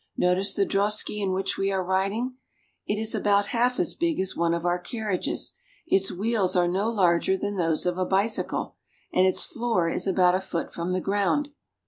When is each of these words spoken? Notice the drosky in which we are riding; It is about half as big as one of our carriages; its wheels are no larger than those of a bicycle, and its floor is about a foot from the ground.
Notice 0.17 0.55
the 0.55 0.65
drosky 0.65 1.21
in 1.21 1.31
which 1.31 1.59
we 1.59 1.71
are 1.71 1.83
riding; 1.83 2.37
It 2.87 2.99
is 2.99 3.13
about 3.13 3.49
half 3.49 3.79
as 3.79 3.93
big 3.93 4.19
as 4.19 4.35
one 4.35 4.55
of 4.55 4.65
our 4.65 4.79
carriages; 4.79 5.53
its 5.85 6.11
wheels 6.11 6.55
are 6.55 6.67
no 6.67 6.89
larger 6.89 7.37
than 7.37 7.55
those 7.55 7.85
of 7.85 7.99
a 7.99 8.05
bicycle, 8.07 8.77
and 9.13 9.27
its 9.27 9.45
floor 9.45 9.91
is 9.91 10.07
about 10.07 10.33
a 10.33 10.41
foot 10.41 10.73
from 10.73 10.93
the 10.93 11.01
ground. 11.01 11.49